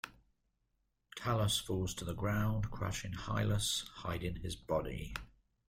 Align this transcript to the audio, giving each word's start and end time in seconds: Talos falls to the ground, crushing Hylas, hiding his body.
Talos 1.15 1.59
falls 1.61 1.93
to 1.93 2.05
the 2.05 2.15
ground, 2.15 2.71
crushing 2.71 3.11
Hylas, 3.13 3.87
hiding 3.97 4.37
his 4.37 4.55
body. 4.55 5.13